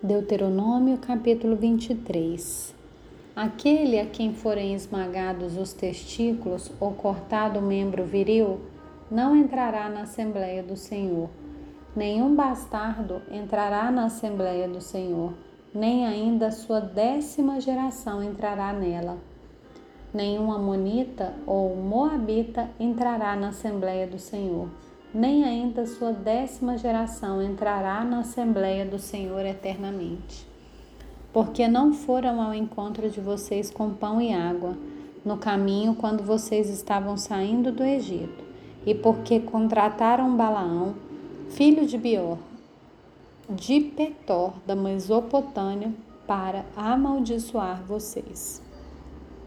Deuteronômio 0.00 0.96
capítulo 0.98 1.56
23 1.56 2.72
Aquele 3.34 3.98
a 3.98 4.06
quem 4.06 4.32
forem 4.32 4.72
esmagados 4.72 5.56
os 5.56 5.72
testículos 5.72 6.70
ou 6.78 6.92
cortado 6.92 7.58
o 7.58 7.62
membro 7.62 8.04
viril, 8.04 8.60
não 9.10 9.36
entrará 9.36 9.88
na 9.88 10.02
Assembleia 10.02 10.62
do 10.62 10.76
Senhor. 10.76 11.28
Nenhum 11.96 12.32
bastardo 12.32 13.20
entrará 13.28 13.90
na 13.90 14.04
Assembleia 14.04 14.68
do 14.68 14.80
Senhor, 14.80 15.34
nem 15.74 16.06
ainda 16.06 16.46
a 16.46 16.52
sua 16.52 16.78
décima 16.78 17.60
geração 17.60 18.22
entrará 18.22 18.72
nela. 18.72 19.18
Nenhum 20.14 20.52
amonita 20.52 21.34
ou 21.44 21.74
moabita 21.74 22.70
entrará 22.78 23.34
na 23.34 23.48
Assembleia 23.48 24.06
do 24.06 24.20
Senhor 24.20 24.68
nem 25.14 25.44
ainda 25.44 25.86
sua 25.86 26.12
décima 26.12 26.76
geração 26.76 27.42
entrará 27.42 28.04
na 28.04 28.20
Assembleia 28.20 28.84
do 28.84 28.98
Senhor 28.98 29.44
eternamente. 29.46 30.46
Porque 31.32 31.66
não 31.66 31.92
foram 31.92 32.40
ao 32.40 32.54
encontro 32.54 33.08
de 33.08 33.20
vocês 33.20 33.70
com 33.70 33.90
pão 33.90 34.20
e 34.20 34.32
água, 34.32 34.76
no 35.24 35.36
caminho 35.36 35.94
quando 35.94 36.22
vocês 36.22 36.68
estavam 36.68 37.16
saindo 37.16 37.72
do 37.72 37.82
Egito, 37.82 38.44
e 38.86 38.94
porque 38.94 39.40
contrataram 39.40 40.36
Balaão, 40.36 40.94
filho 41.50 41.86
de 41.86 41.98
Bior, 41.98 42.38
de 43.48 43.80
Petor, 43.80 44.52
da 44.66 44.76
Mesopotâmia, 44.76 45.92
para 46.26 46.64
amaldiçoar 46.76 47.82
vocês. 47.82 48.62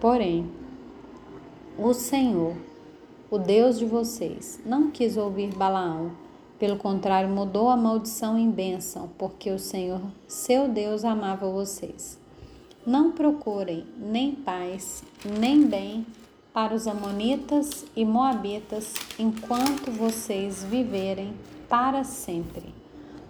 Porém, 0.00 0.50
o 1.78 1.92
Senhor, 1.92 2.56
o 3.32 3.38
Deus 3.38 3.78
de 3.78 3.86
vocês, 3.86 4.60
não 4.62 4.90
quis 4.90 5.16
ouvir 5.16 5.54
Balaão. 5.54 6.12
Pelo 6.58 6.76
contrário, 6.76 7.30
mudou 7.30 7.70
a 7.70 7.76
maldição 7.78 8.36
em 8.36 8.50
bênção, 8.50 9.08
porque 9.16 9.50
o 9.50 9.58
Senhor, 9.58 10.02
seu 10.28 10.68
Deus, 10.68 11.02
amava 11.02 11.50
vocês. 11.50 12.18
Não 12.86 13.10
procurem 13.12 13.86
nem 13.96 14.34
paz, 14.34 15.02
nem 15.40 15.64
bem 15.66 16.06
para 16.52 16.74
os 16.74 16.86
Amonitas 16.86 17.86
e 17.96 18.04
Moabitas 18.04 18.92
enquanto 19.18 19.90
vocês 19.90 20.62
viverem 20.64 21.32
para 21.70 22.04
sempre. 22.04 22.66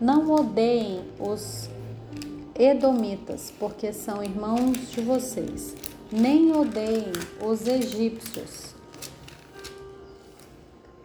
Não 0.00 0.30
odeiem 0.30 1.02
os 1.18 1.68
Edomitas, 2.56 3.52
porque 3.58 3.92
são 3.92 4.22
irmãos 4.22 4.92
de 4.92 5.00
vocês. 5.00 5.74
Nem 6.12 6.56
odeiem 6.56 7.10
os 7.44 7.66
egípcios, 7.66 8.77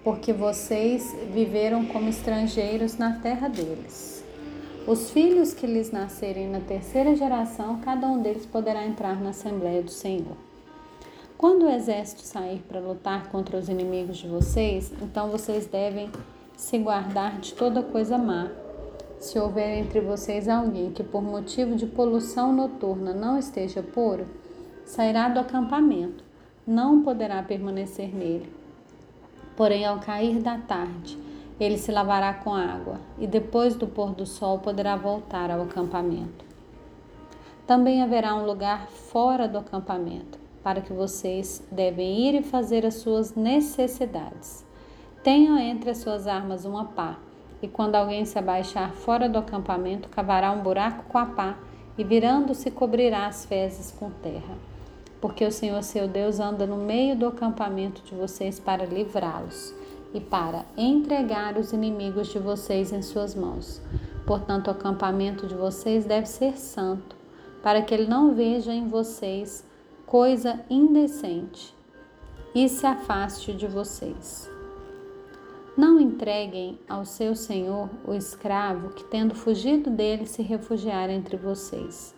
porque 0.04 0.34
vocês 0.34 1.16
viveram 1.32 1.86
como 1.86 2.10
estrangeiros 2.10 2.98
na 2.98 3.20
terra 3.20 3.48
deles. 3.48 4.24
Os 4.86 5.12
filhos 5.12 5.54
que 5.54 5.66
lhes 5.66 5.92
nascerem 5.92 6.50
na 6.50 6.60
terceira 6.60 7.16
geração, 7.16 7.80
cada 7.80 8.06
um 8.08 8.22
deles 8.22 8.46
poderá 8.46 8.86
entrar 8.86 9.22
na 9.22 9.30
Assembleia 9.30 9.82
do 9.82 9.92
Senhor. 9.92 10.36
Quando 11.38 11.64
o 11.64 11.70
exército 11.70 12.22
sair 12.22 12.62
para 12.68 12.82
lutar 12.82 13.30
contra 13.30 13.58
os 13.58 13.70
inimigos 13.70 14.18
de 14.18 14.28
vocês, 14.28 14.92
então 15.02 15.30
vocês 15.30 15.68
devem 15.68 16.10
se 16.58 16.78
guardar 16.78 17.40
de 17.40 17.54
toda 17.54 17.82
coisa 17.82 18.18
má. 18.18 18.52
Se 19.20 19.40
houver 19.40 19.78
entre 19.78 20.02
vocês 20.02 20.50
alguém 20.50 20.92
que 20.92 21.04
por 21.04 21.24
motivo 21.24 21.78
de 21.78 21.86
poluição 21.86 22.52
noturna 22.52 23.14
não 23.14 23.40
esteja 23.40 23.82
puro, 23.82 24.28
sairá 24.86 25.30
do 25.30 25.40
acampamento, 25.40 26.26
não 26.68 27.04
poderá 27.04 27.42
permanecer 27.42 28.14
nele 28.14 28.63
Porém, 29.56 29.86
ao 29.86 30.00
cair 30.00 30.40
da 30.40 30.58
tarde, 30.58 31.18
ele 31.60 31.78
se 31.78 31.92
lavará 31.92 32.34
com 32.34 32.54
água 32.54 33.00
e 33.20 33.28
depois 33.28 33.76
do 33.76 33.88
pôr 33.88 34.12
do 34.12 34.26
sol 34.26 34.60
poderá 34.60 34.96
voltar 34.96 35.52
ao 35.52 35.62
acampamento. 35.62 36.44
Também 37.68 38.02
haverá 38.02 38.36
um 38.36 38.46
lugar 38.46 38.88
fora 38.88 39.48
do 39.48 39.60
acampamento 39.60 40.40
para 40.64 40.82
que 40.82 40.92
vocês 40.94 41.62
devem 41.72 42.20
ir 42.20 42.36
e 42.36 42.44
fazer 42.44 42.86
as 42.86 42.96
suas 42.96 43.36
necessidades. 43.36 44.66
Tenham 45.24 45.58
entre 45.58 45.92
as 45.92 45.98
suas 46.00 46.26
armas 46.26 46.66
uma 46.66 46.86
pá, 46.86 47.18
e 47.62 47.68
quando 47.68 47.96
alguém 47.96 48.26
se 48.26 48.38
abaixar 48.40 48.92
fora 48.92 49.30
do 49.30 49.38
acampamento, 49.38 50.10
cavará 50.10 50.52
um 50.52 50.62
buraco 50.62 51.06
com 51.08 51.18
a 51.18 51.26
pá 51.26 51.58
e 51.98 52.04
virando-se 52.04 52.72
cobrirá 52.72 53.28
as 53.28 53.46
fezes 53.46 53.92
com 53.92 54.10
terra 54.10 54.73
porque 55.24 55.46
o 55.46 55.52
Senhor 55.54 55.82
seu 55.84 56.06
Deus 56.06 56.42
anda 56.42 56.68
no 56.68 56.76
meio 56.76 57.16
do 57.16 57.28
acampamento 57.28 58.02
de 58.02 58.14
vocês 58.14 58.60
para 58.60 58.84
livrá-los 58.84 59.74
e 60.14 60.20
para 60.20 60.66
entregar 60.76 61.58
os 61.58 61.72
inimigos 61.72 62.28
de 62.28 62.40
vocês 62.40 62.92
em 62.92 63.02
suas 63.02 63.34
mãos. 63.34 63.82
Portanto, 64.28 64.68
o 64.68 64.72
acampamento 64.72 65.48
de 65.48 65.56
vocês 65.56 66.04
deve 66.04 66.26
ser 66.26 66.58
santo, 66.58 67.16
para 67.62 67.82
que 67.82 67.94
ele 67.94 68.06
não 68.06 68.34
veja 68.34 68.74
em 68.74 68.90
vocês 68.90 69.66
coisa 70.06 70.60
indecente 70.70 71.74
e 72.54 72.68
se 72.68 72.86
afaste 72.86 73.54
de 73.54 73.66
vocês. 73.66 74.52
Não 75.78 76.02
entreguem 76.02 76.78
ao 76.86 77.06
seu 77.06 77.34
senhor 77.34 77.90
o 78.06 78.14
escravo 78.14 78.90
que, 78.90 79.06
tendo 79.06 79.34
fugido 79.34 79.90
dele, 79.90 80.26
se 80.26 80.42
refugiar 80.42 81.10
entre 81.10 81.38
vocês 81.38 82.14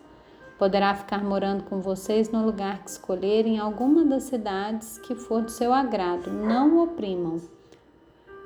Poderá 0.58 0.96
ficar 0.96 1.24
morando 1.24 1.64
com 1.64 1.82
vocês 1.82 2.32
no 2.32 2.46
lugar 2.46 2.82
que 2.84 2.90
escolherem, 2.90 3.56
em 3.56 3.60
alguma 3.60 4.06
das 4.06 4.24
cidades 4.24 4.98
que 4.98 5.14
for 5.14 5.42
do 5.42 5.52
seu 5.52 5.74
agrado. 5.74 6.32
Não 6.32 6.82
oprimam. 6.82 7.42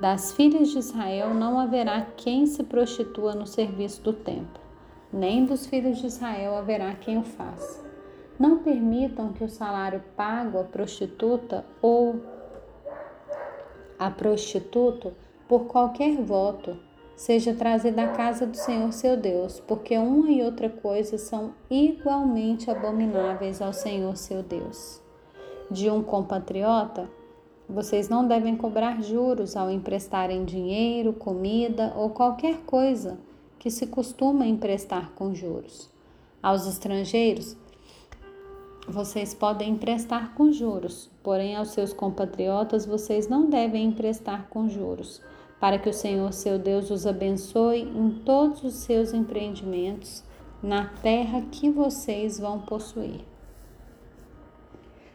Das 0.00 0.32
filhas 0.32 0.70
de 0.70 0.78
Israel 0.78 1.34
não 1.34 1.60
haverá 1.60 2.06
quem 2.16 2.46
se 2.46 2.64
prostitua 2.64 3.34
no 3.34 3.46
serviço 3.46 4.00
do 4.02 4.12
templo, 4.12 4.60
nem 5.12 5.44
dos 5.44 5.66
filhos 5.66 5.98
de 5.98 6.06
Israel 6.06 6.56
haverá 6.56 6.94
quem 6.94 7.18
o 7.18 7.22
faça. 7.22 7.84
Não 8.38 8.58
permitam 8.58 9.32
que 9.34 9.44
o 9.44 9.48
salário 9.48 10.02
pago 10.16 10.58
à 10.58 10.64
prostituta 10.64 11.64
ou 11.82 12.18
a 13.98 14.10
prostituto 14.10 15.12
por 15.46 15.66
qualquer 15.66 16.16
voto 16.16 16.78
seja 17.20 17.52
trazida 17.52 18.04
à 18.04 18.08
casa 18.08 18.46
do 18.46 18.56
Senhor 18.56 18.90
seu 18.94 19.14
Deus, 19.14 19.60
porque 19.68 19.98
uma 19.98 20.30
e 20.30 20.42
outra 20.42 20.70
coisa 20.70 21.18
são 21.18 21.52
igualmente 21.68 22.70
abomináveis 22.70 23.60
ao 23.60 23.74
Senhor 23.74 24.16
seu 24.16 24.42
Deus. 24.42 25.02
De 25.70 25.90
um 25.90 26.02
compatriota, 26.02 27.10
vocês 27.68 28.08
não 28.08 28.26
devem 28.26 28.56
cobrar 28.56 29.02
juros 29.02 29.54
ao 29.54 29.70
emprestarem 29.70 30.46
dinheiro, 30.46 31.12
comida 31.12 31.92
ou 31.94 32.08
qualquer 32.08 32.62
coisa 32.62 33.18
que 33.58 33.70
se 33.70 33.86
costuma 33.86 34.46
emprestar 34.46 35.12
com 35.14 35.34
juros. 35.34 35.90
Aos 36.42 36.66
estrangeiros, 36.66 37.54
vocês 38.88 39.34
podem 39.34 39.72
emprestar 39.72 40.34
com 40.34 40.50
juros, 40.50 41.10
porém 41.22 41.54
aos 41.54 41.68
seus 41.72 41.92
compatriotas 41.92 42.86
vocês 42.86 43.28
não 43.28 43.50
devem 43.50 43.84
emprestar 43.84 44.48
com 44.48 44.70
juros 44.70 45.20
para 45.60 45.78
que 45.78 45.90
o 45.90 45.94
Senhor 45.94 46.32
seu 46.32 46.58
Deus 46.58 46.90
os 46.90 47.06
abençoe 47.06 47.82
em 47.82 48.10
todos 48.24 48.64
os 48.64 48.74
seus 48.76 49.12
empreendimentos 49.12 50.24
na 50.62 50.86
terra 50.86 51.42
que 51.52 51.70
vocês 51.70 52.40
vão 52.40 52.60
possuir. 52.60 53.20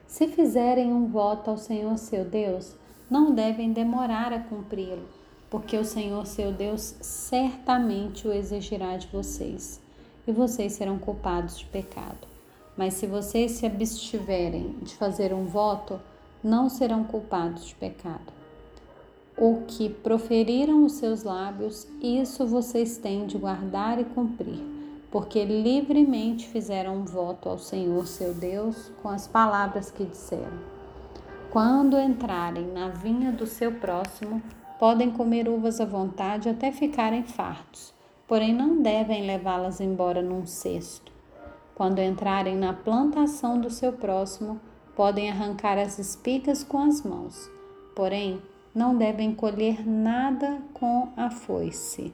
Se 0.06 0.28
fizerem 0.28 0.94
um 0.94 1.08
voto 1.08 1.50
ao 1.50 1.58
Senhor 1.58 1.98
seu 1.98 2.24
Deus, 2.24 2.76
não 3.10 3.34
devem 3.34 3.74
demorar 3.74 4.32
a 4.32 4.40
cumpri-lo, 4.40 5.04
porque 5.50 5.78
o 5.78 5.84
Senhor 5.84 6.26
seu 6.28 6.52
Deus 6.54 6.96
certamente 7.02 8.28
o 8.28 8.32
exigirá 8.32 8.98
de 8.98 9.08
vocês, 9.08 9.82
e 10.28 10.32
vocês 10.32 10.74
serão 10.74 11.00
culpados 11.00 11.58
de 11.58 11.66
pecado. 11.66 12.28
Mas 12.78 12.94
se 12.96 13.08
vocês 13.08 13.54
se 13.54 13.66
abstiverem 13.66 14.76
de 14.82 14.96
fazer 14.96 15.34
um 15.34 15.46
voto, 15.46 16.00
não 16.44 16.70
serão 16.70 17.04
culpados 17.04 17.66
de 17.66 17.76
pecado 17.76 18.35
o 19.38 19.64
que 19.68 19.90
proferiram 19.90 20.86
os 20.86 20.94
seus 20.94 21.24
lábios, 21.24 21.88
isso 22.02 22.46
vocês 22.48 22.98
têm 22.98 23.26
de 23.26 23.38
guardar 23.38 24.00
e 24.00 24.06
cumprir, 24.06 24.64
porque 25.12 25.44
livremente 25.44 26.48
fizeram 26.48 26.98
um 26.98 27.06
voto 27.06 27.50
ao 27.50 27.60
Senhor 27.60 28.08
seu 28.08 28.34
Deus 28.34 28.92
com 29.02 29.10
as 29.10 29.28
palavras 29.28 29.92
que 29.92 30.06
disseram. 30.06 30.58
Quando 31.52 32.00
entrarem 32.00 32.68
na 32.72 32.90
vinha 32.90 33.32
do 33.32 33.46
seu 33.46 33.74
próximo, 33.74 34.42
podem 34.80 35.12
comer 35.12 35.50
uvas 35.50 35.82
à 35.82 35.86
vontade 35.86 36.48
até 36.48 36.72
ficarem 36.72 37.24
fartos, 37.24 37.94
porém 38.28 38.54
não 38.54 38.82
devem 38.82 39.26
levá-las 39.26 39.82
embora 39.82 40.22
num 40.22 40.46
cesto. 40.46 41.12
Quando 41.76 42.00
entrarem 42.00 42.56
na 42.56 42.72
plantação 42.72 43.60
do 43.60 43.70
seu 43.70 43.92
próximo, 43.92 44.62
podem 44.96 45.30
arrancar 45.30 45.78
as 45.78 46.00
espigas 46.00 46.64
com 46.64 46.78
as 46.80 47.04
mãos, 47.04 47.50
porém 47.94 48.42
não 48.76 48.98
devem 48.98 49.34
colher 49.34 49.88
nada 49.88 50.62
com 50.74 51.14
a 51.16 51.32
foice. 51.32 52.14